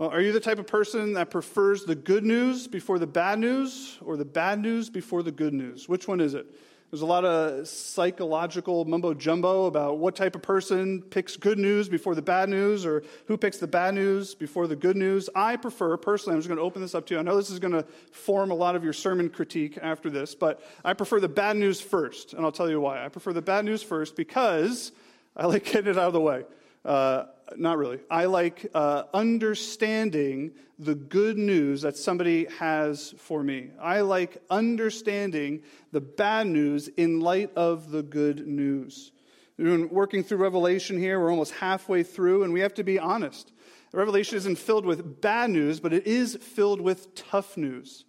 [0.00, 3.38] Well, are you the type of person that prefers the good news before the bad
[3.38, 5.90] news or the bad news before the good news?
[5.90, 6.46] Which one is it?
[6.90, 11.86] There's a lot of psychological mumbo jumbo about what type of person picks good news
[11.90, 15.28] before the bad news or who picks the bad news before the good news.
[15.34, 17.20] I prefer, personally, I'm just going to open this up to you.
[17.20, 20.34] I know this is going to form a lot of your sermon critique after this,
[20.34, 23.04] but I prefer the bad news first, and I'll tell you why.
[23.04, 24.92] I prefer the bad news first because
[25.36, 26.44] I like getting it out of the way.
[26.86, 27.24] Uh,
[27.56, 27.98] not really.
[28.10, 33.70] I like uh, understanding the good news that somebody has for me.
[33.80, 39.12] I like understanding the bad news in light of the good news.
[39.56, 41.20] Been working through Revelation here.
[41.20, 43.52] We're almost halfway through, and we have to be honest.
[43.92, 48.04] Revelation isn't filled with bad news, but it is filled with tough news.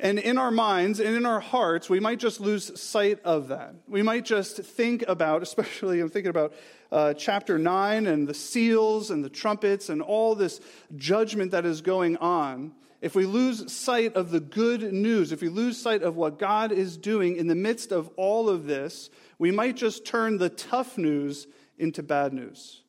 [0.00, 3.74] And in our minds and in our hearts, we might just lose sight of that.
[3.88, 6.54] We might just think about, especially I'm thinking about
[6.92, 10.60] uh, chapter 9 and the seals and the trumpets and all this
[10.96, 12.72] judgment that is going on.
[13.00, 16.72] If we lose sight of the good news, if we lose sight of what God
[16.72, 20.98] is doing in the midst of all of this, we might just turn the tough
[20.98, 21.46] news
[21.76, 22.82] into bad news.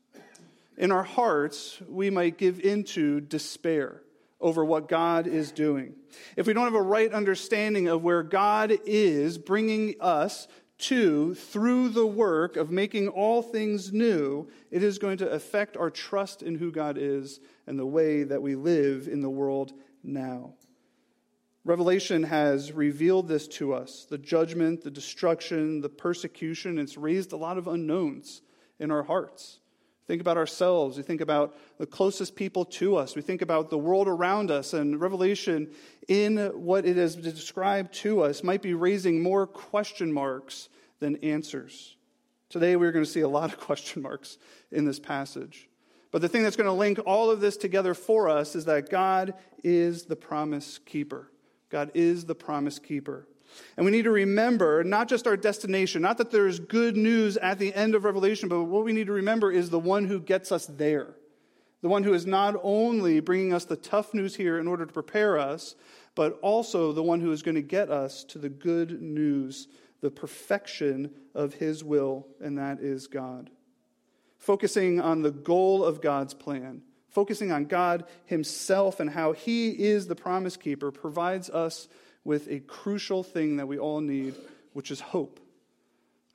[0.78, 4.02] In our hearts, we might give into despair
[4.42, 5.96] over what God is doing.
[6.36, 10.48] If we don't have a right understanding of where God is bringing us
[10.80, 15.90] to through the work of making all things new, it is going to affect our
[15.90, 19.74] trust in who God is and the way that we live in the world
[20.04, 20.54] now.
[21.66, 26.80] Revelation has revealed this to us the judgment, the destruction, the persecution.
[26.80, 28.42] It's raised a lot of unknowns
[28.80, 29.60] in our hearts
[30.10, 30.98] think about ourselves.
[30.98, 33.16] We think about the closest people to us.
[33.16, 34.74] We think about the world around us.
[34.74, 35.70] And Revelation,
[36.08, 41.96] in what it has described to us, might be raising more question marks than answers.
[42.50, 44.40] Today, we're going to see a lot of question marks
[44.72, 45.70] in this passage.
[46.10, 48.90] But the thing that's going to link all of this together for us is that
[48.90, 51.32] God is the promise keeper.
[51.70, 53.28] God is the promise keeper.
[53.78, 57.60] And we need to remember not just our destination, not that there's good news at
[57.60, 60.52] the end of Revelation, but what we need to remember is the one who gets
[60.52, 61.16] us there.
[61.82, 64.92] The one who is not only bringing us the tough news here in order to
[64.92, 65.76] prepare us,
[66.16, 69.68] but also the one who is going to get us to the good news,
[70.02, 73.50] the perfection of his will, and that is God.
[74.38, 80.08] Focusing on the goal of God's plan, focusing on God himself and how he is
[80.08, 81.88] the promise keeper, provides us
[82.24, 84.36] with a crucial thing that we all need,
[84.74, 85.40] which is hope.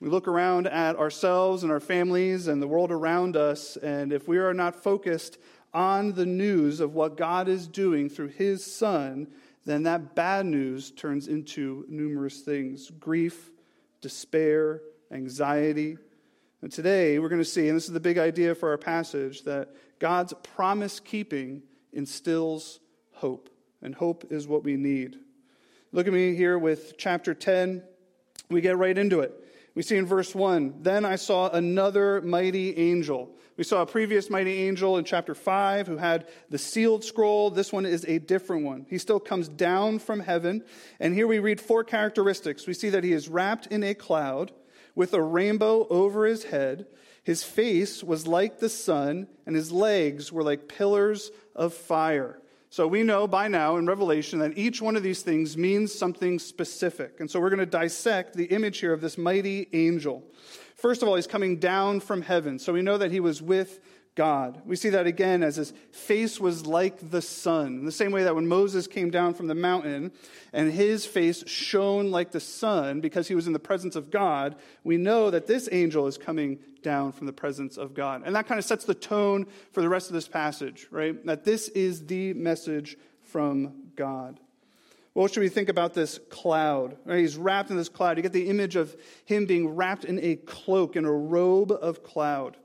[0.00, 4.28] We look around at ourselves and our families and the world around us, and if
[4.28, 5.38] we are not focused
[5.72, 9.28] on the news of what God is doing through His Son,
[9.64, 13.50] then that bad news turns into numerous things grief,
[14.00, 15.96] despair, anxiety.
[16.60, 19.42] And today we're going to see, and this is the big idea for our passage,
[19.42, 21.62] that God's promise keeping
[21.92, 22.80] instills
[23.12, 23.48] hope.
[23.82, 25.18] And hope is what we need.
[25.94, 27.80] Look at me here with chapter 10.
[28.50, 29.32] We get right into it.
[29.76, 33.30] We see in verse 1 Then I saw another mighty angel.
[33.56, 37.48] We saw a previous mighty angel in chapter 5 who had the sealed scroll.
[37.48, 38.86] This one is a different one.
[38.90, 40.64] He still comes down from heaven.
[40.98, 42.66] And here we read four characteristics.
[42.66, 44.50] We see that he is wrapped in a cloud
[44.96, 46.86] with a rainbow over his head.
[47.22, 52.40] His face was like the sun, and his legs were like pillars of fire.
[52.74, 56.40] So we know by now in Revelation that each one of these things means something
[56.40, 57.20] specific.
[57.20, 60.24] And so we're going to dissect the image here of this mighty angel.
[60.74, 62.58] First of all, he's coming down from heaven.
[62.58, 63.78] So we know that he was with
[64.14, 64.62] God.
[64.64, 67.78] We see that again as his face was like the sun.
[67.78, 70.12] In the same way that when Moses came down from the mountain
[70.52, 74.54] and his face shone like the sun because he was in the presence of God,
[74.84, 78.22] we know that this angel is coming down from the presence of God.
[78.24, 81.24] And that kind of sets the tone for the rest of this passage, right?
[81.26, 84.38] That this is the message from God.
[85.14, 86.96] What should we think about this cloud?
[87.04, 87.20] Right?
[87.20, 88.16] He's wrapped in this cloud.
[88.16, 92.04] You get the image of him being wrapped in a cloak, in a robe of
[92.04, 92.56] cloud.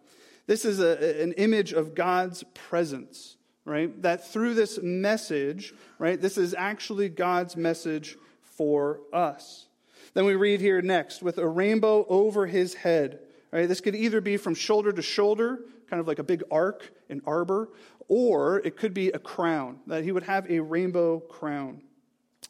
[0.50, 4.02] This is a, an image of God's presence, right?
[4.02, 9.68] That through this message, right, this is actually God's message for us.
[10.16, 13.20] Then we read here next, with a rainbow over his head.
[13.52, 13.70] Right?
[13.70, 17.22] This could either be from shoulder to shoulder, kind of like a big arc, an
[17.28, 17.70] arbor,
[18.08, 21.84] or it could be a crown, that he would have a rainbow crown.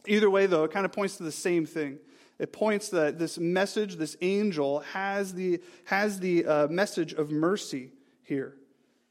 [0.07, 1.99] Either way, though, it kind of points to the same thing.
[2.39, 7.91] It points that this message, this angel, has the, has the uh, message of mercy
[8.23, 8.55] here.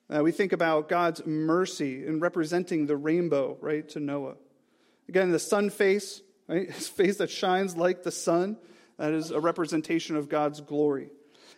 [0.09, 4.37] Uh, we think about God's mercy in representing the rainbow, right, to Noah.
[5.09, 8.57] Again, the sun face, right, his face that shines like the sun,
[8.97, 11.11] that is a representation of God's glory.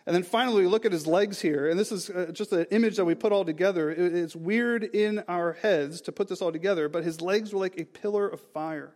[0.05, 2.65] And then finally, we look at his legs here, and this is uh, just an
[2.71, 3.89] image that we put all together.
[3.89, 7.79] It's weird in our heads to put this all together, but his legs were like
[7.79, 8.93] a pillar of fire.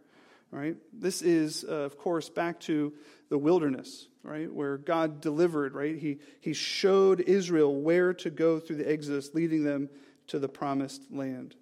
[0.52, 0.78] Right?
[0.94, 2.94] This is, uh, of course, back to
[3.30, 5.74] the wilderness, right, where God delivered.
[5.74, 5.98] Right?
[5.98, 9.90] He he showed Israel where to go through the Exodus, leading them
[10.28, 11.56] to the promised land.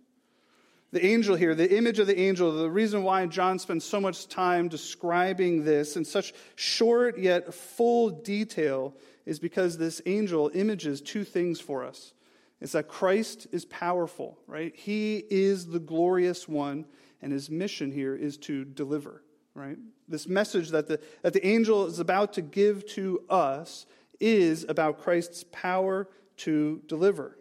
[0.91, 4.27] The angel here, the image of the angel, the reason why John spends so much
[4.27, 8.93] time describing this in such short yet full detail
[9.25, 12.13] is because this angel images two things for us.
[12.61, 14.73] It's that Christ is powerful, right?
[14.75, 16.85] He is the glorious one,
[17.23, 19.23] and his mission here is to deliver,
[19.55, 19.77] right?
[20.07, 23.85] This message that the, that the angel is about to give to us
[24.19, 27.37] is about Christ's power to deliver.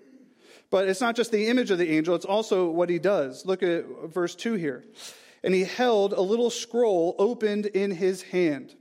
[0.71, 3.45] But it's not just the image of the angel, it's also what he does.
[3.45, 4.85] Look at verse 2 here.
[5.45, 8.75] And he held a little scroll opened in his hand.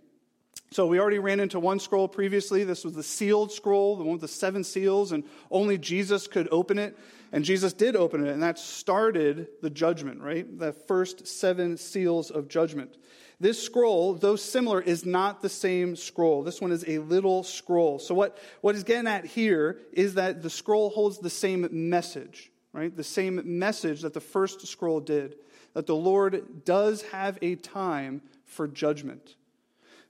[0.71, 2.63] So we already ran into one scroll previously.
[2.63, 6.47] This was the sealed scroll, the one with the seven seals, and only Jesus could
[6.49, 6.97] open it.
[7.31, 10.59] And Jesus did open it, and that started the judgment, right?
[10.59, 12.97] The first seven seals of judgment.
[13.39, 16.43] This scroll, though similar, is not the same scroll.
[16.43, 17.99] This one is a little scroll.
[17.99, 22.51] So what, what is getting at here is that the scroll holds the same message,
[22.73, 22.95] right?
[22.95, 25.37] The same message that the first scroll did.
[25.73, 29.35] That the Lord does have a time for judgment.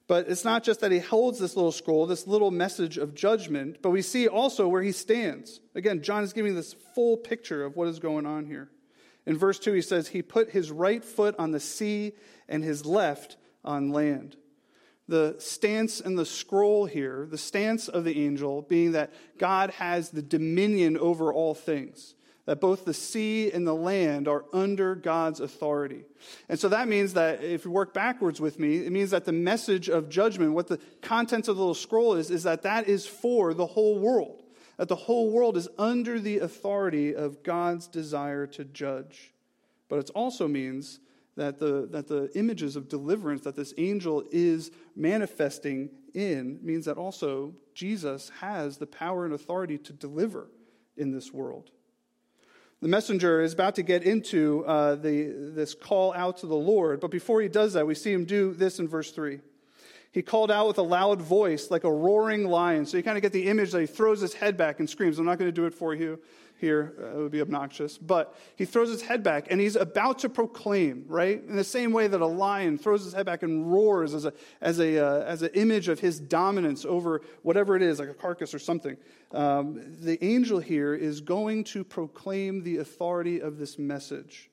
[0.07, 3.77] But it's not just that he holds this little scroll, this little message of judgment,
[3.81, 5.61] but we see also where he stands.
[5.75, 8.69] Again, John is giving this full picture of what is going on here.
[9.25, 12.13] In verse 2, he says, He put his right foot on the sea
[12.49, 14.35] and his left on land.
[15.07, 20.09] The stance and the scroll here, the stance of the angel being that God has
[20.09, 22.15] the dominion over all things
[22.45, 26.05] that both the sea and the land are under God's authority.
[26.49, 29.31] And so that means that if you work backwards with me, it means that the
[29.31, 33.05] message of judgment, what the contents of the little scroll is, is that that is
[33.05, 34.43] for the whole world.
[34.77, 39.33] That the whole world is under the authority of God's desire to judge.
[39.87, 40.99] But it also means
[41.35, 46.97] that the, that the images of deliverance that this angel is manifesting in means that
[46.97, 50.49] also Jesus has the power and authority to deliver
[50.97, 51.71] in this world.
[52.81, 56.99] The messenger is about to get into uh, the, this call out to the Lord,
[56.99, 59.39] but before he does that, we see him do this in verse 3.
[60.11, 62.85] He called out with a loud voice, like a roaring lion.
[62.85, 65.19] So you kind of get the image that he throws his head back and screams.
[65.19, 66.19] I'm not going to do it for you
[66.61, 67.97] here, uh, it would be obnoxious.
[67.97, 71.43] But he throws his head back and he's about to proclaim, right?
[71.43, 74.33] In the same way that a lion throws his head back and roars as, a,
[74.61, 78.13] as, a, uh, as an image of his dominance over whatever it is, like a
[78.13, 78.95] carcass or something.
[79.33, 84.49] Um, the angel here is going to proclaim the authority of this message.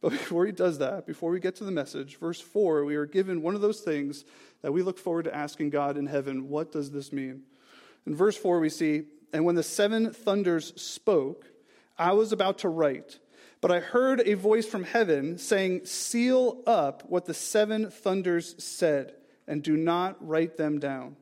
[0.00, 3.06] But before he does that, before we get to the message, verse 4, we are
[3.06, 4.24] given one of those things
[4.62, 7.42] that we look forward to asking God in heaven what does this mean?
[8.06, 11.46] In verse 4, we see, and when the seven thunders spoke,
[11.98, 13.18] I was about to write.
[13.60, 19.14] But I heard a voice from heaven saying, Seal up what the seven thunders said,
[19.46, 21.16] and do not write them down.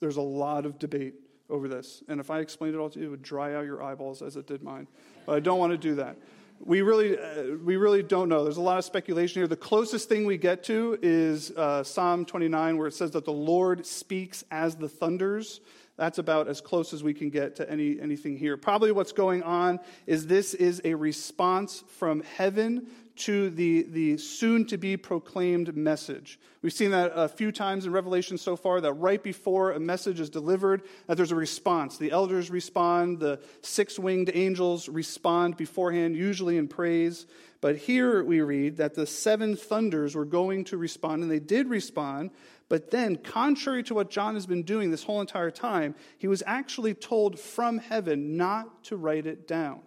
[0.00, 1.14] There's a lot of debate
[1.48, 2.02] over this.
[2.08, 4.36] And if I explained it all to you, it would dry out your eyeballs as
[4.36, 4.86] it did mine.
[5.26, 6.16] But I don't want to do that
[6.62, 8.44] we really, uh, we really don't know.
[8.44, 9.48] There's a lot of speculation here.
[9.48, 13.32] The closest thing we get to is uh, Psalm 29, where it says that the
[13.32, 15.60] Lord speaks as the thunders.
[16.00, 18.56] That's about as close as we can get to any, anything here.
[18.56, 24.64] Probably what's going on is this is a response from heaven to the, the soon
[24.68, 26.40] to be proclaimed message.
[26.62, 30.20] We've seen that a few times in Revelation so far that right before a message
[30.20, 31.98] is delivered, that there's a response.
[31.98, 37.26] The elders respond, the six winged angels respond beforehand, usually in praise.
[37.60, 41.68] But here we read that the seven thunders were going to respond, and they did
[41.68, 42.30] respond.
[42.70, 46.40] But then, contrary to what John has been doing this whole entire time, he was
[46.46, 49.80] actually told from heaven not to write it down.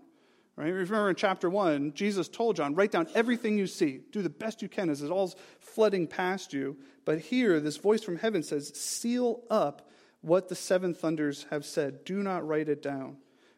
[0.58, 0.68] Right?
[0.68, 4.02] Remember in chapter 1, Jesus told John, write down everything you see.
[4.12, 6.76] Do the best you can as it all's flooding past you.
[7.06, 12.04] But here, this voice from heaven says, seal up what the seven thunders have said.
[12.04, 13.16] Do not write it down.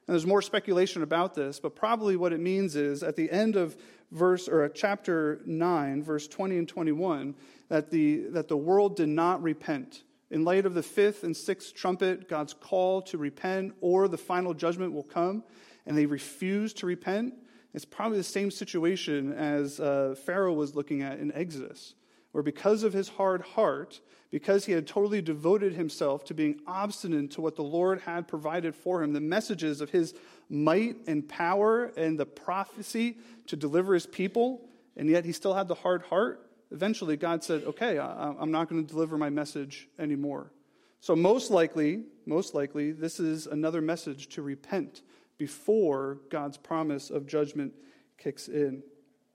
[0.07, 3.55] And there's more speculation about this, but probably what it means is at the end
[3.55, 3.75] of
[4.11, 7.35] verse or chapter 9, verse 20 and 21,
[7.69, 10.03] that the, that the world did not repent.
[10.31, 14.53] In light of the fifth and sixth trumpet, God's call to repent or the final
[14.53, 15.43] judgment will come
[15.85, 17.33] and they refuse to repent,
[17.73, 21.93] it's probably the same situation as uh, Pharaoh was looking at in Exodus,
[22.31, 23.99] where because of his hard heart,
[24.31, 28.75] because he had totally devoted himself to being obstinate to what the Lord had provided
[28.75, 30.13] for him, the messages of his
[30.49, 33.17] might and power and the prophecy
[33.47, 37.63] to deliver his people, and yet he still had the hard heart, eventually God said,
[37.63, 40.51] Okay, I, am not going to deliver my message anymore.
[40.99, 45.01] So, most likely, most likely, this is another message to repent
[45.37, 47.73] before God's promise of judgment
[48.17, 48.83] kicks in.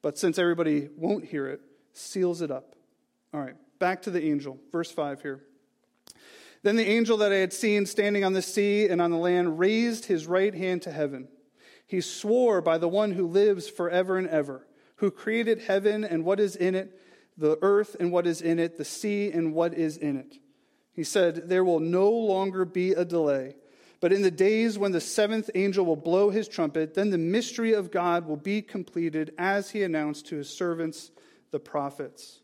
[0.03, 1.61] But since everybody won't hear it,
[1.93, 2.75] seals it up.
[3.33, 4.59] All right, back to the angel.
[4.73, 5.43] Verse 5 here.
[6.63, 9.59] Then the angel that I had seen standing on the sea and on the land
[9.59, 11.29] raised his right hand to heaven.
[11.87, 16.39] He swore by the one who lives forever and ever, who created heaven and what
[16.39, 17.01] is in it,
[17.37, 20.37] the earth and what is in it, the sea and what is in it.
[20.93, 23.57] He said, There will no longer be a delay.
[24.01, 27.75] But in the days when the seventh angel will blow his trumpet, then the mystery
[27.75, 31.11] of God will be completed as he announced to his servants,
[31.51, 32.41] the prophets.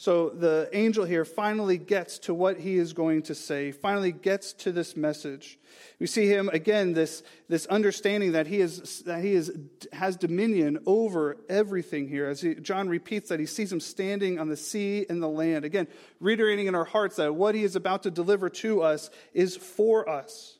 [0.00, 4.52] So the angel here finally gets to what he is going to say, finally gets
[4.54, 5.58] to this message.
[5.98, 9.50] We see him again, this, this understanding that he, is, that he is,
[9.92, 12.28] has dominion over everything here.
[12.28, 15.64] As he, John repeats that he sees him standing on the sea and the land.
[15.64, 15.88] Again,
[16.20, 20.08] reiterating in our hearts that what he is about to deliver to us is for
[20.08, 20.58] us.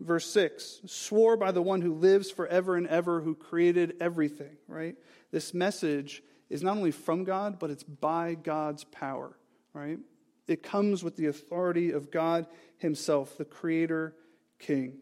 [0.00, 4.96] Verse 6 swore by the one who lives forever and ever, who created everything, right?
[5.32, 9.36] This message is not only from God, but it's by God's power,
[9.72, 9.98] right?
[10.46, 14.14] It comes with the authority of God Himself, the Creator
[14.58, 14.98] King.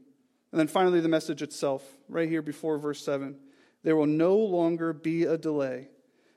[0.53, 3.37] And then finally, the message itself, right here before verse 7
[3.85, 5.89] there will no longer be a delay,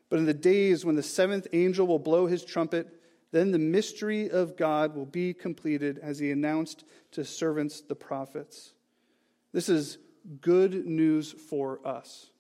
[0.10, 2.88] but in the days when the seventh angel will blow his trumpet,
[3.32, 8.74] then the mystery of God will be completed as he announced to servants the prophets.
[9.54, 9.98] This is
[10.40, 12.31] good news for us.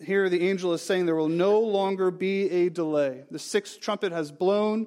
[0.00, 3.24] Here, the angel is saying there will no longer be a delay.
[3.30, 4.86] The sixth trumpet has blown,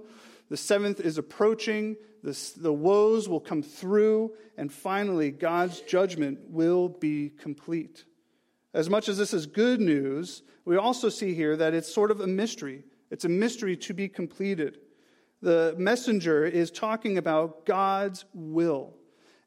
[0.50, 6.90] the seventh is approaching, the, the woes will come through, and finally, God's judgment will
[6.90, 8.06] be complete.
[8.74, 12.22] As much as this is good news, we also see here that it's sort of
[12.22, 12.84] a mystery.
[13.10, 14.78] It's a mystery to be completed
[15.42, 18.94] the messenger is talking about God's will.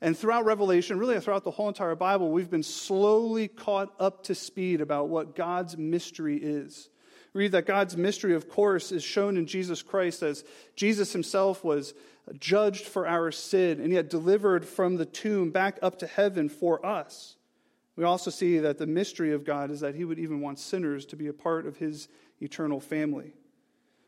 [0.05, 4.35] And throughout Revelation, really throughout the whole entire Bible, we've been slowly caught up to
[4.35, 6.91] speed about what God's mystery is.
[7.33, 10.45] read that God's mystery, of course, is shown in Jesus Christ as
[10.77, 11.95] Jesus himself was
[12.39, 16.85] judged for our sin and yet delivered from the tomb back up to heaven for
[16.85, 17.37] us.
[17.97, 21.07] We also see that the mystery of God is that he would even want sinners
[21.07, 22.09] to be a part of his
[22.43, 23.33] eternal family.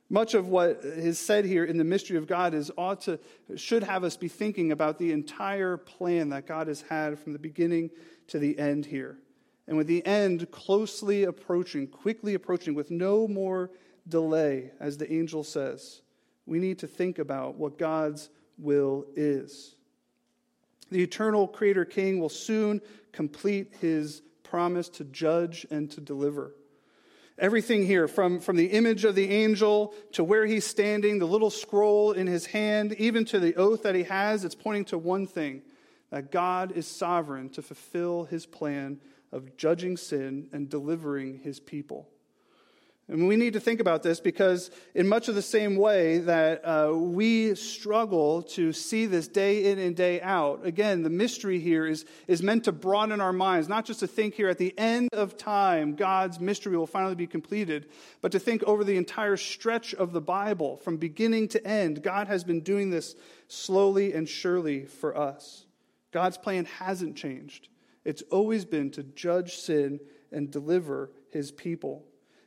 [0.08, 3.18] Much of what is said here in the mystery of God is ought to
[3.56, 7.38] should have us be thinking about the entire plan that God has had from the
[7.38, 7.90] beginning
[8.28, 9.18] to the end here.
[9.66, 13.70] And with the end closely approaching, quickly approaching, with no more
[14.08, 16.02] delay, as the angel says,
[16.46, 19.74] we need to think about what God's will is.
[20.92, 26.54] The eternal Creator King will soon complete his promise to judge and to deliver.
[27.38, 31.50] Everything here, from, from the image of the angel to where he's standing, the little
[31.50, 35.26] scroll in his hand, even to the oath that he has, it's pointing to one
[35.26, 35.62] thing
[36.10, 39.00] that God is sovereign to fulfill his plan
[39.32, 42.08] of judging sin and delivering his people.
[43.08, 46.66] And we need to think about this because, in much of the same way that
[46.66, 51.86] uh, we struggle to see this day in and day out, again, the mystery here
[51.86, 55.10] is, is meant to broaden our minds, not just to think here at the end
[55.12, 57.88] of time, God's mystery will finally be completed,
[58.22, 62.02] but to think over the entire stretch of the Bible, from beginning to end.
[62.02, 63.14] God has been doing this
[63.46, 65.66] slowly and surely for us.
[66.10, 67.68] God's plan hasn't changed,
[68.04, 70.00] it's always been to judge sin
[70.32, 72.04] and deliver his people.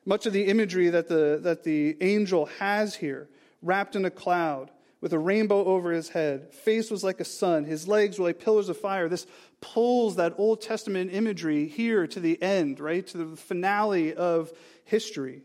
[0.10, 3.30] Much of the imagery that the, that the angel has here,
[3.62, 7.64] wrapped in a cloud, with a rainbow over his head, face was like a sun,
[7.64, 9.08] his legs were like pillars of fire.
[9.08, 9.28] This
[9.62, 13.06] pulls that Old Testament imagery here to the end, right?
[13.06, 14.52] To the finale of
[14.84, 15.44] history.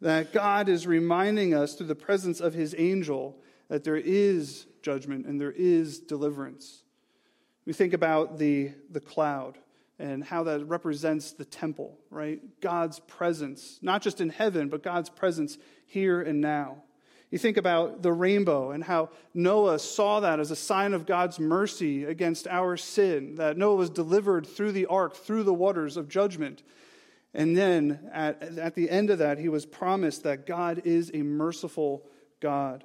[0.00, 3.38] That God is reminding us through the presence of his angel
[3.68, 6.82] that there is judgment and there is deliverance.
[7.64, 9.56] We think about the, the cloud
[10.02, 12.40] and how that represents the temple, right?
[12.60, 15.56] God's presence, not just in heaven, but God's presence
[15.86, 16.82] here and now.
[17.30, 21.38] You think about the rainbow and how Noah saw that as a sign of God's
[21.38, 26.08] mercy against our sin, that Noah was delivered through the ark, through the waters of
[26.08, 26.64] judgment.
[27.32, 31.22] And then at, at the end of that, he was promised that God is a
[31.22, 32.04] merciful
[32.40, 32.82] God.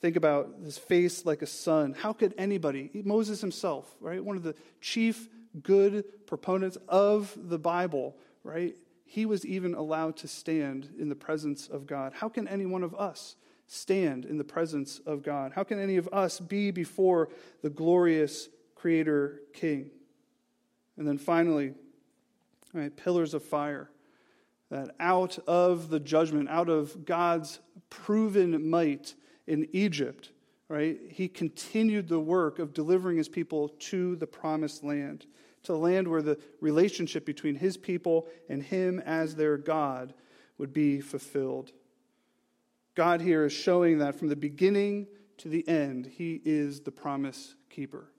[0.00, 1.92] Think about his face like a sun.
[1.92, 5.28] How could anybody, Moses himself, right, one of the chief
[5.62, 8.76] good proponents of the Bible, right?
[9.04, 12.12] He was even allowed to stand in the presence of God.
[12.14, 15.52] How can any one of us stand in the presence of God?
[15.54, 17.28] How can any of us be before
[17.62, 19.90] the glorious Creator King?
[20.96, 21.74] And then finally,
[22.72, 23.90] right, pillars of fire.
[24.70, 29.14] That out of the judgment, out of God's proven might
[29.46, 30.30] in Egypt,
[30.74, 30.98] right?
[31.08, 35.24] He continued the work of delivering his people to the promised land,
[35.62, 40.14] to the land where the relationship between his people and him as their God
[40.58, 41.70] would be fulfilled.
[42.96, 45.06] God here is showing that from the beginning
[45.38, 48.10] to the end, he is the promise keeper.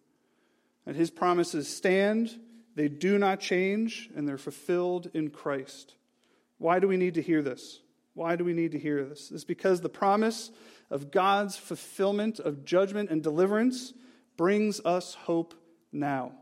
[0.86, 2.40] And his promises stand,
[2.74, 5.96] they do not change, and they're fulfilled in Christ.
[6.58, 7.82] Why do we need to hear this?
[8.14, 9.30] Why do we need to hear this?
[9.30, 10.52] It's because the promise
[10.90, 13.94] of God's fulfillment of judgment and deliverance
[14.38, 15.54] brings us hope
[15.92, 16.34] now.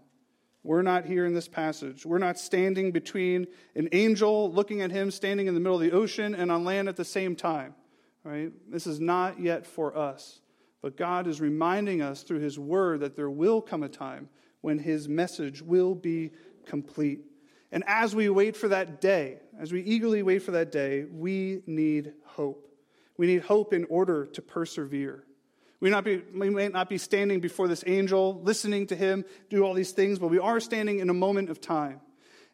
[0.63, 2.05] We're not here in this passage.
[2.05, 5.91] We're not standing between an angel looking at him standing in the middle of the
[5.91, 7.75] ocean and on land at the same time.
[8.23, 8.51] Right?
[8.71, 10.39] This is not yet for us.
[10.81, 14.29] But God is reminding us through his word that there will come a time
[14.61, 16.31] when his message will be
[16.65, 17.21] complete.
[17.71, 21.61] And as we wait for that day, as we eagerly wait for that day, we
[21.65, 22.72] need hope.
[23.17, 25.23] We need hope in order to persevere.
[25.79, 29.63] We, not be, we may not be standing before this angel, listening to him do
[29.63, 31.99] all these things, but we are standing in a moment of time.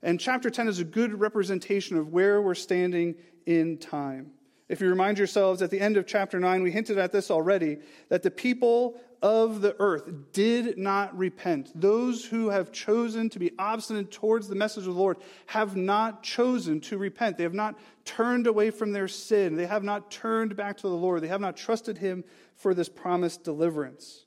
[0.02, 4.32] And chapter 10 is a good representation of where we're standing in time.
[4.68, 7.78] If you remind yourselves at the end of chapter 9, we hinted at this already,
[8.10, 11.72] that the people of the earth did not repent.
[11.80, 16.24] Those who have chosen to be obstinate towards the message of the Lord have not
[16.24, 17.38] chosen to repent.
[17.38, 19.56] They have not turned away from their sin.
[19.56, 21.22] They have not turned back to the Lord.
[21.22, 22.24] They have not trusted Him
[22.56, 24.26] for this promised deliverance.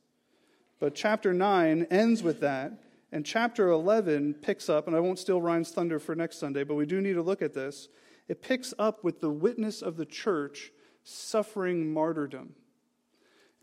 [0.78, 2.72] But chapter 9 ends with that,
[3.12, 6.74] and chapter 11 picks up, and I won't steal Ryan's thunder for next Sunday, but
[6.74, 7.88] we do need to look at this
[8.28, 10.72] it picks up with the witness of the church
[11.04, 12.54] suffering martyrdom.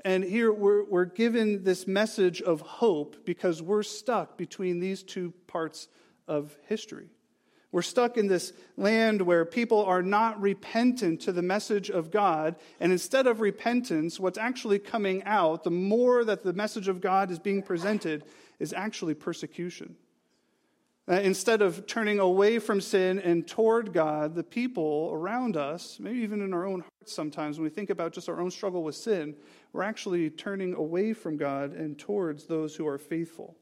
[0.05, 5.33] And here we're, we're given this message of hope because we're stuck between these two
[5.47, 5.87] parts
[6.27, 7.09] of history.
[7.71, 12.55] We're stuck in this land where people are not repentant to the message of God.
[12.79, 17.29] And instead of repentance, what's actually coming out, the more that the message of God
[17.29, 18.23] is being presented,
[18.57, 19.95] is actually persecution.
[21.09, 26.19] Uh, instead of turning away from sin and toward God, the people around us, maybe
[26.19, 28.93] even in our own hearts sometimes, when we think about just our own struggle with
[28.93, 29.35] sin,
[29.73, 33.57] we're actually turning away from God and towards those who are faithful.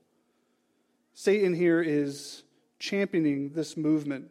[1.13, 2.43] Satan here is
[2.79, 4.29] championing this movement.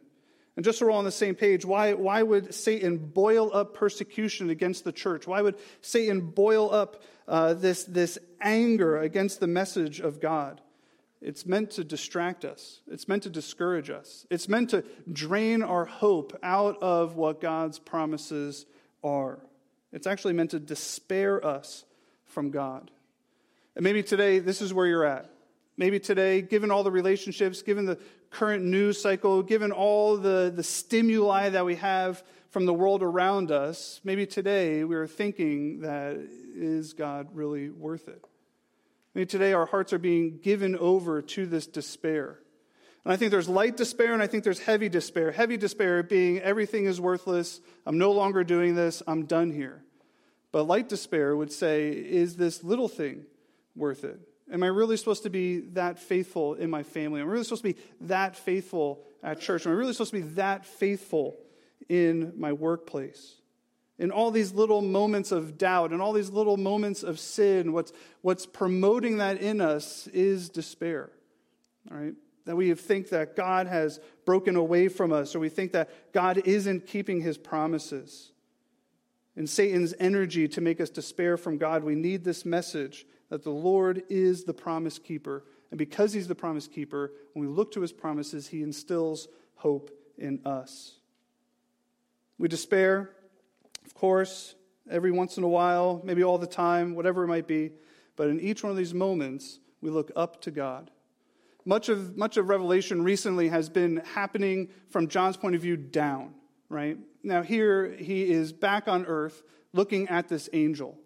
[0.55, 3.73] And just so we're all on the same page, why, why would Satan boil up
[3.73, 5.25] persecution against the church?
[5.25, 10.61] Why would Satan boil up uh, this, this anger against the message of God?
[11.21, 12.81] It's meant to distract us.
[12.87, 14.25] It's meant to discourage us.
[14.29, 18.65] It's meant to drain our hope out of what God's promises
[19.03, 19.39] are.
[19.91, 21.85] It's actually meant to despair us
[22.25, 22.91] from God.
[23.75, 25.29] And maybe today, this is where you're at.
[25.75, 27.99] Maybe today, given all the relationships, given the
[28.29, 33.51] current news cycle, given all the, the stimuli that we have from the world around
[33.51, 36.17] us, maybe today we are thinking that
[36.55, 38.23] is God really worth it?
[39.17, 42.37] Maybe today our hearts are being given over to this despair.
[43.03, 45.31] And I think there's light despair and I think there's heavy despair.
[45.31, 49.83] Heavy despair being everything is worthless, I'm no longer doing this, I'm done here.
[50.51, 53.25] But light despair would say, is this little thing
[53.75, 54.19] worth it?
[54.53, 57.19] Am I really supposed to be that faithful in my family?
[57.19, 59.65] Am I really supposed to be that faithful at church?
[59.65, 61.39] Am I really supposed to be that faithful
[61.89, 63.33] in my workplace?
[63.99, 67.91] In all these little moments of doubt and all these little moments of sin, what's,
[68.21, 71.09] what's promoting that in us is despair.
[71.89, 72.13] Right?
[72.45, 76.41] That we think that God has broken away from us, or we think that God
[76.45, 78.31] isn't keeping his promises.
[79.35, 83.51] In Satan's energy to make us despair from God, we need this message that the
[83.51, 85.43] Lord is the promise keeper.
[85.69, 89.91] And because he's the promise keeper, when we look to his promises, he instills hope
[90.17, 90.93] in us.
[92.37, 93.11] We despair
[93.87, 94.53] of course,
[94.91, 97.71] every once in a while, maybe all the time, whatever it might be.
[98.17, 100.91] But in each one of these moments, we look up to God.
[101.63, 106.33] Much of, much of Revelation recently has been happening from John's point of view down,
[106.67, 106.97] right?
[107.23, 110.97] Now, here he is back on earth looking at this angel.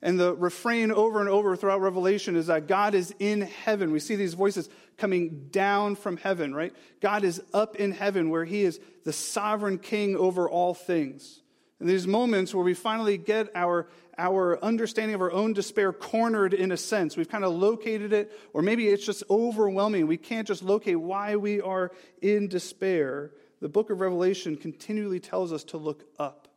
[0.00, 3.92] And the refrain over and over throughout Revelation is that God is in heaven.
[3.92, 6.72] We see these voices coming down from heaven, right?
[7.02, 11.39] God is up in heaven where he is the sovereign king over all things.
[11.80, 13.88] These moments where we finally get our,
[14.18, 17.16] our understanding of our own despair cornered in a sense.
[17.16, 20.06] We've kind of located it, or maybe it's just overwhelming.
[20.06, 21.90] We can't just locate why we are
[22.20, 23.32] in despair.
[23.62, 26.48] The book of Revelation continually tells us to look up,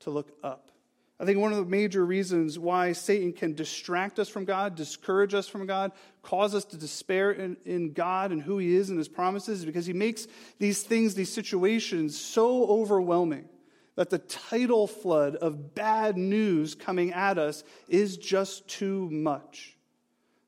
[0.00, 0.70] to look up.
[1.18, 5.34] I think one of the major reasons why Satan can distract us from God, discourage
[5.34, 8.96] us from God, cause us to despair in, in, God and who He is and
[8.96, 10.28] His promises is because He makes
[10.58, 13.48] these things, these situations, so overwhelming
[13.96, 19.76] that the tidal flood of bad news coming at us is just too much.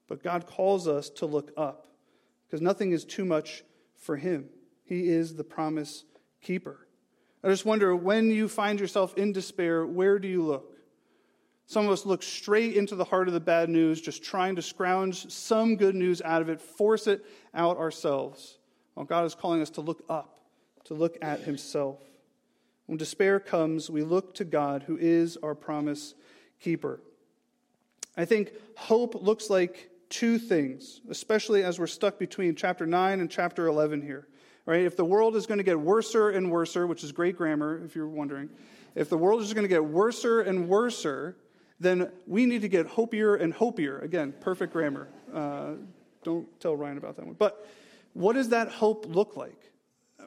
[0.08, 1.86] But God calls us to look up
[2.46, 3.64] because nothing is too much
[3.96, 4.48] for Him.
[4.84, 6.04] He is the promise
[6.40, 6.86] keeper.
[7.42, 10.76] I just wonder when you find yourself in despair, where do you look?
[11.66, 14.62] Some of us look straight into the heart of the bad news, just trying to
[14.62, 17.24] scrounge some good news out of it, force it
[17.54, 18.58] out ourselves.
[18.94, 20.40] While God is calling us to look up,
[20.84, 22.00] to look at Himself.
[22.86, 26.14] When despair comes, we look to God, who is our promise
[26.60, 27.00] keeper.
[28.16, 33.30] I think hope looks like two things, especially as we're stuck between chapter 9 and
[33.30, 34.28] chapter 11 here.
[34.66, 34.82] Right?
[34.82, 37.96] If the world is going to get worser and worser, which is great grammar if
[37.96, 38.48] you're wondering,
[38.94, 41.36] if the world is going to get worser and worser,
[41.80, 43.98] then we need to get hopier and hopier.
[44.00, 45.08] Again, perfect grammar.
[45.32, 45.72] Uh,
[46.22, 47.34] don't tell Ryan about that one.
[47.34, 47.66] But
[48.12, 49.71] what does that hope look like?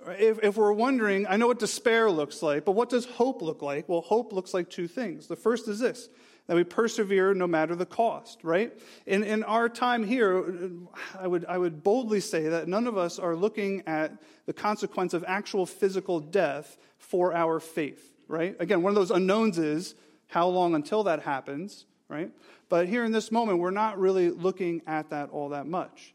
[0.08, 3.62] If, if, we're wondering, I know what despair looks like, but what does hope look
[3.62, 3.90] like?
[3.90, 5.28] Well, hope looks like two things.
[5.28, 6.10] The first is this
[6.48, 8.78] that we persevere no matter the cost, right?
[9.08, 10.70] In, in our time here,
[11.18, 14.14] I would, I would boldly say that none of us are looking at
[14.46, 18.56] the consequence of actual physical death for our faith, right?
[18.60, 19.96] Again, one of those unknowns is
[20.28, 22.32] how long until that happens, right?
[22.70, 26.14] But here in this moment, we're not really looking at that all that much.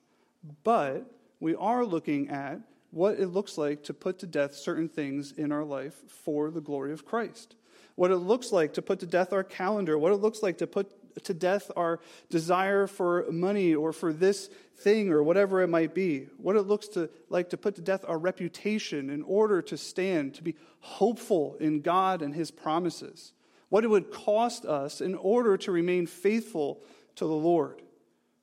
[0.62, 5.32] But we are looking at what it looks like to put to death certain things
[5.32, 7.54] in our life for the glory of Christ.
[7.94, 10.66] What it looks like to put to death our calendar, what it looks like to
[10.66, 10.90] put
[11.24, 12.00] to death our
[12.30, 14.48] desire for money or for this
[14.78, 16.28] thing or whatever it might be.
[16.38, 20.34] What it looks to, like to put to death our reputation in order to stand,
[20.34, 23.32] to be hopeful in God and His promises.
[23.68, 26.80] What it would cost us in order to remain faithful
[27.16, 27.82] to the Lord.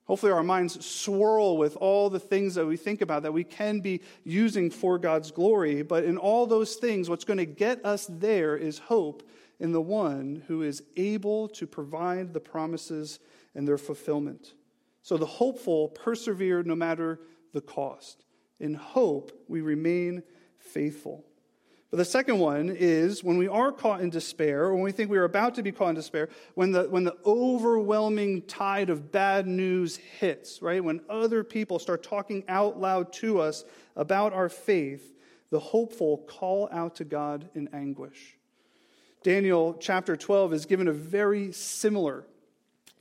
[0.07, 3.81] Hopefully, our minds swirl with all the things that we think about that we can
[3.81, 5.81] be using for God's glory.
[5.81, 9.27] But in all those things, what's going to get us there is hope
[9.59, 13.19] in the one who is able to provide the promises
[13.53, 14.53] and their fulfillment.
[15.01, 17.19] So the hopeful persevere no matter
[17.53, 18.23] the cost.
[18.59, 20.23] In hope, we remain
[20.57, 21.25] faithful.
[21.89, 25.09] But the second one is when we are caught in despair, or when we think
[25.09, 29.11] we are about to be caught in despair, when the, when the overwhelming tide of
[29.11, 30.83] bad news hits, right?
[30.83, 33.63] When other people start talking out loud to us
[33.95, 35.13] about our faith,
[35.49, 38.35] the hopeful call out to God in anguish.
[39.23, 42.25] Daniel chapter 12 is given a very similar,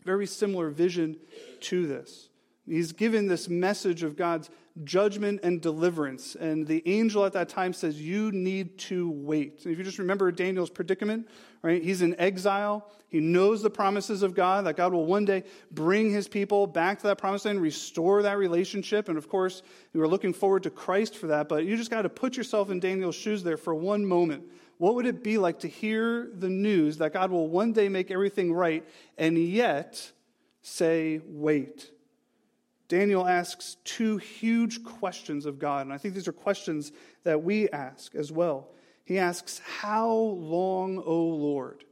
[0.05, 1.16] very similar vision
[1.61, 2.29] to this.
[2.66, 4.49] He's given this message of God's
[4.85, 6.35] judgment and deliverance.
[6.35, 9.65] And the angel at that time says, You need to wait.
[9.65, 11.29] And if you just remember Daniel's predicament,
[11.62, 11.83] right?
[11.83, 12.89] He's in exile.
[13.09, 16.99] He knows the promises of God, that God will one day bring his people back
[16.99, 19.09] to that promised land, restore that relationship.
[19.09, 19.62] And of course,
[19.93, 21.49] we were looking forward to Christ for that.
[21.49, 24.45] But you just got to put yourself in Daniel's shoes there for one moment.
[24.79, 28.11] What would it be like to hear the news that God will one day make
[28.11, 28.87] everything right
[29.17, 30.12] and yet
[30.62, 31.91] say, Wait?
[32.88, 36.92] Daniel asks two huge questions of God, and I think these are questions
[37.25, 38.68] that we ask as well.
[39.05, 41.85] He asks, How long, O Lord?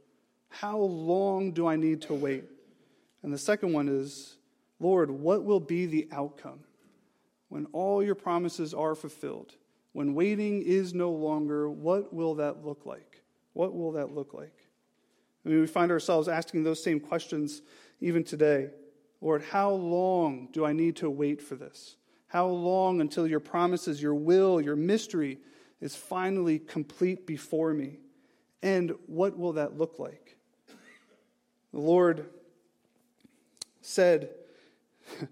[0.49, 2.45] How long do I need to wait?
[3.23, 4.37] And the second one is,
[4.79, 6.59] Lord, what will be the outcome
[7.49, 9.55] when all your promises are fulfilled?
[9.91, 13.21] When waiting is no longer, what will that look like?
[13.53, 14.53] What will that look like?
[15.45, 17.61] I mean, we find ourselves asking those same questions
[18.01, 18.69] even today.
[19.25, 21.95] Lord, how long do I need to wait for this?
[22.27, 25.39] How long until your promises, your will, your mystery
[25.81, 27.97] is finally complete before me?
[28.61, 30.37] And what will that look like?
[31.73, 32.29] The Lord
[33.81, 34.29] said,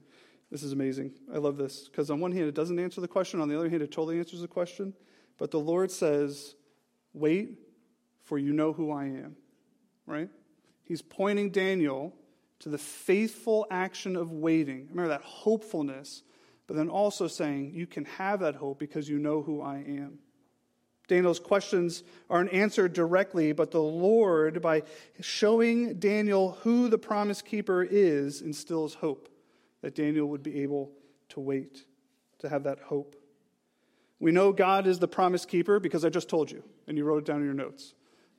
[0.49, 1.11] This is amazing.
[1.31, 3.69] I love this because on one hand, it doesn't answer the question, on the other
[3.69, 4.95] hand, it totally answers the question.
[5.37, 6.55] But the Lord says,
[7.13, 7.59] Wait,
[8.23, 9.35] for you know who I am.
[10.07, 10.29] Right?
[10.83, 12.15] He's pointing Daniel
[12.63, 14.87] to the faithful action of waiting.
[14.89, 16.23] Remember that hopefulness,
[16.65, 20.19] but then also saying, You can have that hope because you know who I am.
[21.09, 24.83] Daniel's questions aren't answered directly, but the Lord, by
[25.19, 29.27] showing Daniel who the promise keeper is, instills hope
[29.81, 30.93] that Daniel would be able
[31.29, 31.83] to wait,
[32.39, 33.17] to have that hope.
[34.21, 37.23] We know God is the promise keeper because I just told you, and you wrote
[37.23, 37.93] it down in your notes.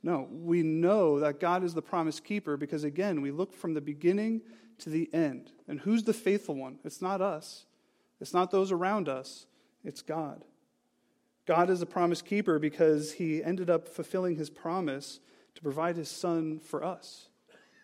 [0.05, 3.81] No, we know that God is the promise keeper because, again, we look from the
[3.81, 4.43] beginning
[4.77, 5.51] to the end.
[5.67, 6.77] And who's the faithful one?
[6.85, 7.65] It's not us,
[8.21, 9.47] it's not those around us,
[9.83, 10.45] it's God.
[11.47, 15.19] God is a promise keeper because he ended up fulfilling his promise
[15.55, 17.29] to provide his son for us.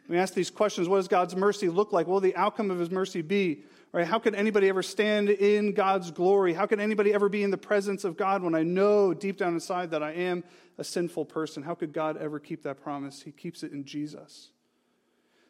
[0.08, 2.06] We ask these questions what does God's mercy look like?
[2.06, 3.64] What will the outcome of his mercy be?
[3.93, 4.08] Right?
[4.08, 6.54] How could anybody ever stand in God's glory?
[6.54, 9.54] How could anybody ever be in the presence of God when I know deep down
[9.54, 10.45] inside that I am
[10.77, 11.62] a sinful person?
[11.63, 13.21] How could God ever keep that promise?
[13.21, 14.51] He keeps it in Jesus.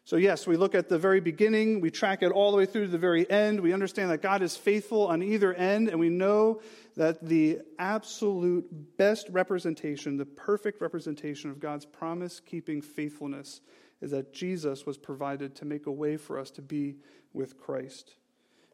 [0.04, 2.86] So, yes, we look at the very beginning, we track it all the way through
[2.86, 3.60] to the very end.
[3.60, 6.62] We understand that God is faithful on either end, and we know
[6.96, 13.62] that the absolute best representation, the perfect representation of God's promise keeping faithfulness,
[14.02, 16.96] is that Jesus was provided to make a way for us to be
[17.32, 18.16] with Christ.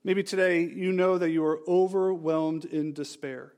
[0.08, 3.52] Maybe today you know that you are overwhelmed in despair.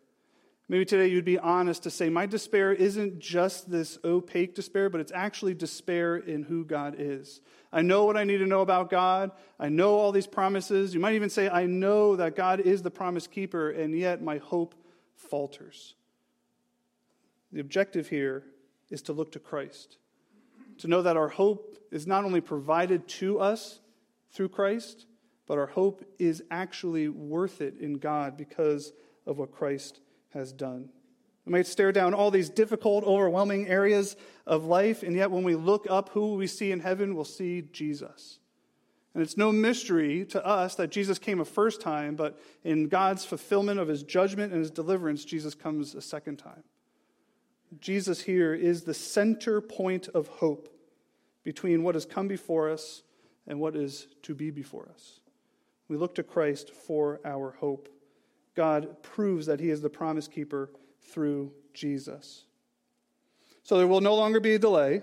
[0.67, 4.99] Maybe today you'd be honest to say, My despair isn't just this opaque despair, but
[4.99, 7.39] it's actually despair in who God is.
[7.71, 9.29] I know what I need to know about God.
[9.59, 10.91] I know all these promises.
[10.91, 14.39] You might even say, I know that God is the promise keeper, and yet my
[14.39, 14.73] hope
[15.17, 15.93] falters.
[17.51, 18.43] The objective here
[18.89, 19.97] is to look to Christ,
[20.79, 23.81] to know that our hope is not only provided to us
[24.31, 25.05] through Christ,
[25.49, 28.93] but our hope is actually worth it in God because
[29.25, 30.89] of what Christ has done.
[31.43, 35.55] We might stare down all these difficult, overwhelming areas of life, and yet when we
[35.55, 37.15] look up, who we see in heaven?
[37.15, 38.38] We'll see Jesus.
[39.15, 43.25] And it's no mystery to us that Jesus came a first time, but in God's
[43.25, 46.63] fulfillment of his judgment and his deliverance, Jesus comes a second time.
[47.79, 50.69] Jesus here is the center point of hope
[51.43, 53.01] between what has come before us
[53.47, 55.18] and what is to be before us.
[55.89, 57.89] We look to Christ for our hope.
[58.56, 60.69] God proves that he is the promise keeper
[61.12, 62.45] through Jesus.
[63.63, 65.02] So there will no longer be a delay.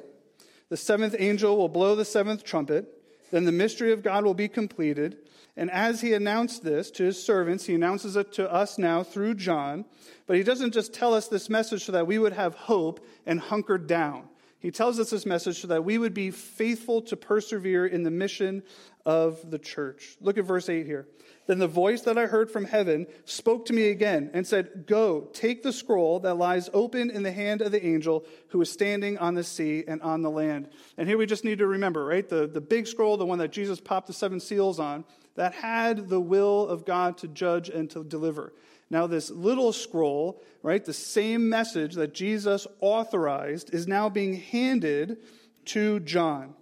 [0.69, 2.87] The seventh angel will blow the seventh trumpet.
[3.31, 5.19] Then the mystery of God will be completed.
[5.57, 9.35] And as he announced this to his servants, he announces it to us now through
[9.35, 9.85] John.
[10.27, 13.41] But he doesn't just tell us this message so that we would have hope and
[13.41, 14.29] hunker down.
[14.67, 18.11] He tells us this message so that we would be faithful to persevere in the
[18.11, 18.65] mission
[19.05, 20.17] of the church.
[20.21, 21.07] Look at verse 8 here.
[21.47, 25.31] Then the voice that I heard from heaven spoke to me again and said, Go,
[25.33, 29.17] take the scroll that lies open in the hand of the angel who is standing
[29.19, 30.69] on the sea and on the land.
[30.97, 32.29] And here we just need to remember, right?
[32.29, 35.05] The, the big scroll, the one that Jesus popped the seven seals on,
[35.37, 38.53] that had the will of God to judge and to deliver.
[38.89, 45.19] Now, this little scroll, right, the same message that Jesus authorized, is now being handed
[45.67, 46.55] to John.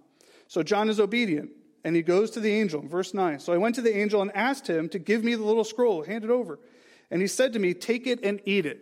[0.47, 1.51] So John is obedient,
[1.83, 2.81] and he goes to the angel.
[2.81, 3.39] Verse 9.
[3.39, 6.03] So I went to the angel and asked him to give me the little scroll,
[6.03, 6.59] hand it over.
[7.11, 8.81] And he said to me, Take it and eat it.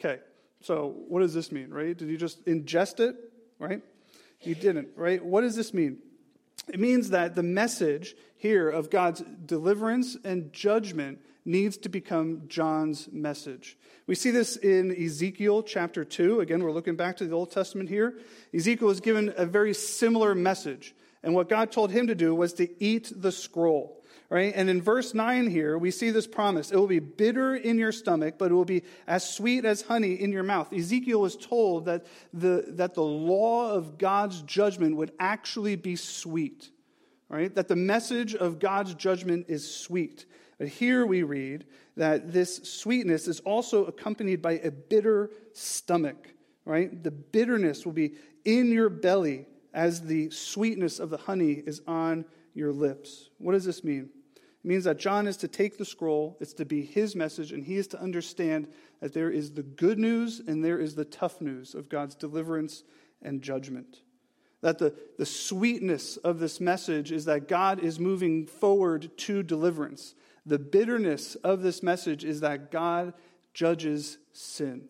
[0.00, 0.20] Okay,
[0.60, 1.96] so what does this mean, right?
[1.96, 3.16] Did he just ingest it,
[3.58, 3.82] right?
[4.38, 5.24] He didn't, right?
[5.24, 5.98] What does this mean?
[6.68, 13.08] It means that the message here of God's deliverance and judgment needs to become John's
[13.12, 13.76] message.
[14.06, 16.40] We see this in Ezekiel chapter 2.
[16.40, 18.18] Again, we're looking back to the Old Testament here.
[18.54, 20.94] Ezekiel is given a very similar message.
[21.22, 24.03] And what God told him to do was to eat the scroll.
[24.34, 24.52] Right?
[24.52, 26.72] And in verse 9 here, we see this promise.
[26.72, 30.14] It will be bitter in your stomach, but it will be as sweet as honey
[30.14, 30.72] in your mouth.
[30.72, 36.68] Ezekiel was told that the, that the law of God's judgment would actually be sweet.
[37.28, 37.54] Right?
[37.54, 40.26] That the message of God's judgment is sweet.
[40.58, 41.64] But here we read
[41.96, 47.04] that this sweetness is also accompanied by a bitter stomach, right?
[47.04, 52.24] The bitterness will be in your belly as the sweetness of the honey is on
[52.52, 53.30] your lips.
[53.38, 54.10] What does this mean?
[54.66, 57.76] Means that John is to take the scroll, it's to be his message, and he
[57.76, 58.66] is to understand
[59.00, 62.82] that there is the good news and there is the tough news of God's deliverance
[63.20, 64.00] and judgment.
[64.62, 70.14] That the, the sweetness of this message is that God is moving forward to deliverance.
[70.46, 73.12] The bitterness of this message is that God
[73.52, 74.88] judges sin.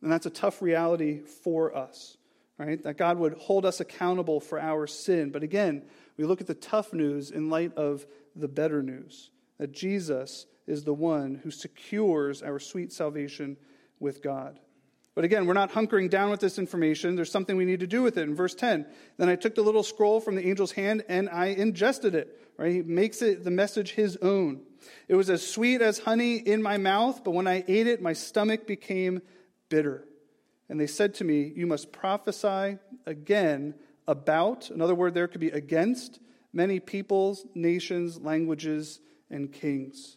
[0.00, 2.16] And that's a tough reality for us,
[2.56, 2.82] right?
[2.82, 5.30] That God would hold us accountable for our sin.
[5.30, 5.82] But again,
[6.16, 8.06] we look at the tough news in light of
[8.40, 13.56] the better news that Jesus is the one who secures our sweet salvation
[13.98, 14.58] with God.
[15.14, 17.16] But again, we're not hunkering down with this information.
[17.16, 18.22] There's something we need to do with it.
[18.22, 21.46] In verse 10, then I took the little scroll from the angel's hand and I
[21.46, 22.40] ingested it.
[22.56, 22.72] Right?
[22.72, 24.60] He makes it the message his own.
[25.08, 28.12] It was as sweet as honey in my mouth, but when I ate it, my
[28.12, 29.22] stomach became
[29.68, 30.06] bitter.
[30.68, 33.74] And they said to me, You must prophesy again
[34.06, 36.20] about, another word there could be against,
[36.58, 38.98] many peoples, nations, languages,
[39.30, 40.16] and kings.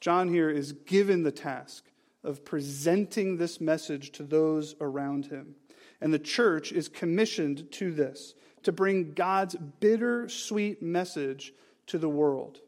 [0.00, 1.84] John here is given the task
[2.24, 5.54] of presenting this message to those around him.
[6.00, 11.52] And the church is commissioned to this, to bring God's bitter sweet message
[11.88, 12.60] to the world.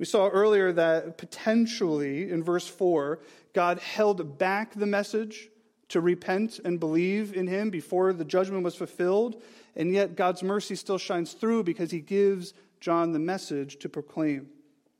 [0.00, 3.20] We saw earlier that potentially in verse 4,
[3.52, 5.48] God held back the message
[5.90, 9.40] to repent and believe in him before the judgment was fulfilled.
[9.76, 14.48] And yet, God's mercy still shines through because he gives John the message to proclaim.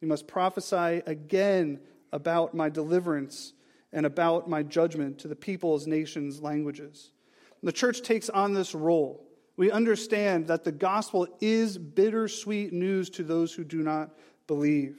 [0.01, 1.81] You must prophesy again
[2.13, 3.53] about my deliverance
[3.93, 7.11] and about my judgment to the peoples, nations, languages.
[7.63, 9.25] The church takes on this role.
[9.57, 14.11] We understand that the gospel is bittersweet news to those who do not
[14.47, 14.99] believe.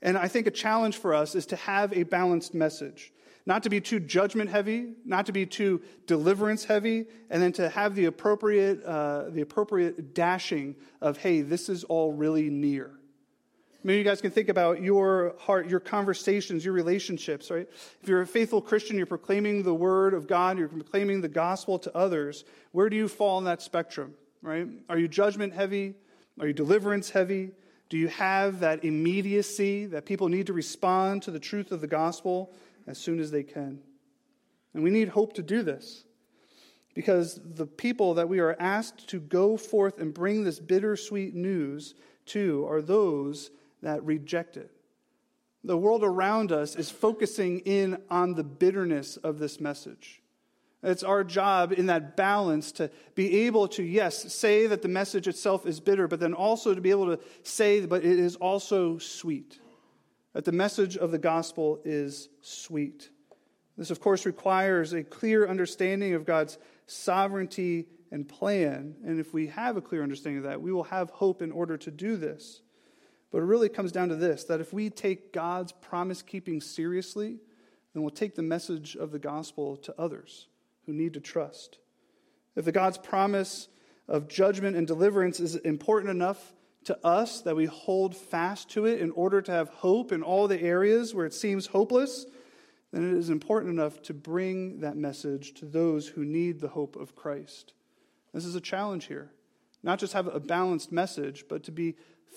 [0.00, 3.12] And I think a challenge for us is to have a balanced message.
[3.46, 7.68] Not to be too judgment heavy, not to be too deliverance heavy, and then to
[7.68, 12.92] have the appropriate, uh, the appropriate dashing of, hey, this is all really near.
[13.82, 17.66] Maybe you guys can think about your heart, your conversations, your relationships, right?
[18.02, 21.78] If you're a faithful Christian, you're proclaiming the word of God, you're proclaiming the gospel
[21.78, 24.68] to others, where do you fall in that spectrum, right?
[24.90, 25.94] Are you judgment heavy?
[26.38, 27.52] Are you deliverance heavy?
[27.88, 31.86] Do you have that immediacy that people need to respond to the truth of the
[31.86, 32.54] gospel
[32.86, 33.80] as soon as they can?
[34.74, 36.04] And we need hope to do this
[36.94, 41.94] because the people that we are asked to go forth and bring this bittersweet news
[42.26, 43.50] to are those
[43.82, 44.70] that reject it.
[45.62, 50.22] The world around us is focusing in on the bitterness of this message.
[50.82, 55.28] It's our job in that balance to be able to, yes, say that the message
[55.28, 58.96] itself is bitter, but then also to be able to say, but it is also
[58.96, 59.58] sweet.
[60.32, 63.10] That the message of the gospel is sweet.
[63.76, 68.96] This, of course, requires a clear understanding of God's sovereignty and plan.
[69.04, 71.76] And if we have a clear understanding of that, we will have hope in order
[71.78, 72.62] to do this.
[73.32, 77.38] But it really comes down to this that if we take God's promise keeping seriously,
[77.92, 80.48] then we'll take the message of the gospel to others
[80.86, 81.78] who need to trust.
[82.56, 83.68] If the God's promise
[84.08, 86.52] of judgment and deliverance is important enough
[86.84, 90.48] to us that we hold fast to it in order to have hope in all
[90.48, 92.26] the areas where it seems hopeless,
[92.92, 96.96] then it is important enough to bring that message to those who need the hope
[96.96, 97.74] of Christ.
[98.32, 99.30] This is a challenge here.
[99.82, 101.96] Not just have a balanced message, but to be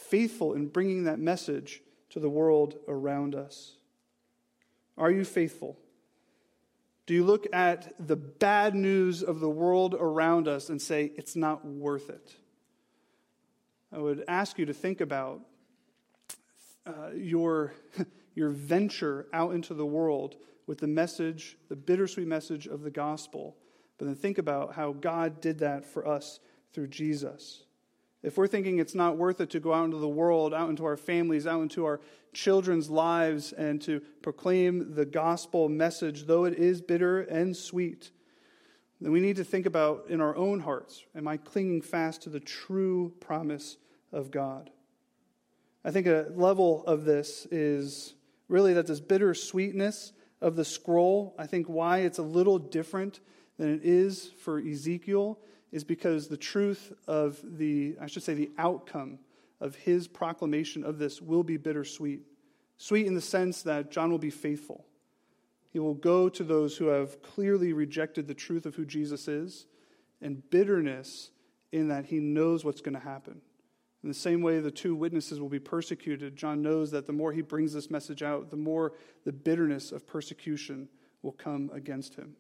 [0.10, 3.78] faithful in bringing that message to the world around us.
[4.98, 5.78] Are you faithful?
[7.06, 11.36] Do you look at the bad news of the world around us and say, it's
[11.36, 12.36] not worth it?
[13.94, 15.42] I would ask you to think about
[16.88, 17.74] uh, your,
[18.36, 23.56] your venture out into the world with the message, the bittersweet message of the gospel.
[24.00, 26.40] But then think about how God did that for us
[26.74, 27.66] through Jesus.
[28.24, 30.86] If we're thinking it's not worth it to go out into the world, out into
[30.86, 32.00] our families, out into our
[32.34, 38.10] children's lives, and to proclaim the gospel message, though it is bitter and sweet,
[39.04, 42.30] then we need to think about in our own hearts am I clinging fast to
[42.30, 43.76] the true promise
[44.14, 44.70] of God?
[45.84, 48.14] I think a level of this is
[48.48, 53.20] really that this bitter sweetness of the scroll, I think why it's a little different
[53.58, 55.38] than it is for Ezekiel
[55.74, 59.20] is because the truth of the, I should say, the outcome
[59.60, 62.22] of his proclamation of this will be bittersweet.
[62.78, 64.86] Sweet in the sense that John will be faithful.
[65.74, 69.66] He will go to those who have clearly rejected the truth of who Jesus is,
[70.22, 71.32] and bitterness
[71.72, 73.42] in that he knows what's going to happen.
[74.04, 76.36] In the same way, the two witnesses will be persecuted.
[76.36, 78.94] John knows that the more he brings this message out, the more
[79.26, 80.88] the bitterness of persecution
[81.24, 82.36] will come against him.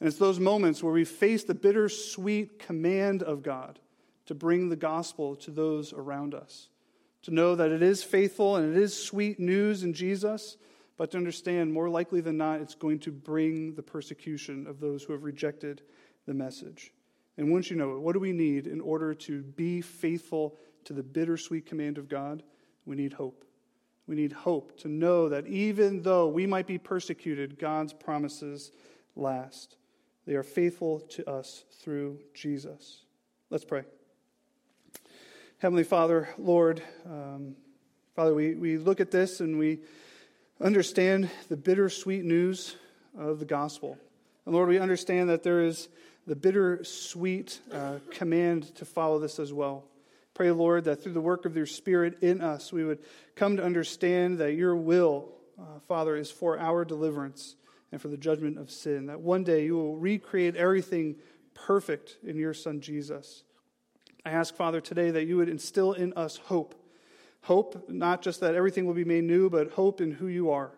[0.00, 3.78] And it's those moments where we face the bittersweet command of God
[4.26, 6.68] to bring the gospel to those around us.
[7.22, 10.56] To know that it is faithful and it is sweet news in Jesus,
[10.96, 15.02] but to understand more likely than not, it's going to bring the persecution of those
[15.02, 15.82] who have rejected
[16.26, 16.92] the message.
[17.36, 20.92] And once you know it, what do we need in order to be faithful to
[20.92, 22.42] the bittersweet command of God?
[22.86, 23.44] We need hope.
[24.06, 28.70] We need hope to know that even though we might be persecuted, God's promises
[29.16, 29.76] last.
[30.26, 33.04] They are faithful to us through Jesus.
[33.50, 33.84] Let's pray.
[35.58, 37.56] Heavenly Father, Lord, um,
[38.14, 39.80] Father, we, we look at this and we
[40.60, 42.76] understand the bittersweet news
[43.18, 43.98] of the gospel.
[44.44, 45.88] And Lord, we understand that there is
[46.26, 49.84] the bittersweet uh, command to follow this as well.
[50.34, 52.98] Pray, Lord, that through the work of your Spirit in us, we would
[53.34, 57.56] come to understand that your will, uh, Father, is for our deliverance
[57.92, 59.06] and for the judgment of sin.
[59.06, 61.16] That one day you will recreate everything
[61.54, 63.44] perfect in your Son Jesus.
[64.24, 66.74] I ask, Father, today that you would instill in us hope.
[67.46, 70.72] Hope, not just that everything will be made new, but hope in who you are.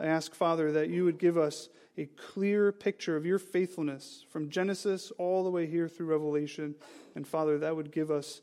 [0.00, 4.48] I ask, Father, that you would give us a clear picture of your faithfulness from
[4.48, 6.74] Genesis all the way here through Revelation.
[7.16, 8.40] And Father, that would give us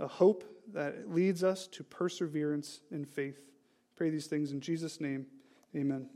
[0.00, 0.42] a hope
[0.72, 3.38] that leads us to perseverance in faith.
[3.94, 5.26] Pray these things in Jesus' name.
[5.76, 6.08] Amen.